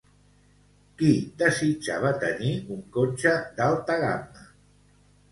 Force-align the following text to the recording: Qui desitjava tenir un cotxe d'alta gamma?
Qui 1.01 1.09
desitjava 1.41 2.13
tenir 2.23 2.53
un 2.75 2.79
cotxe 2.95 3.33
d'alta 3.61 3.99
gamma? 4.05 4.47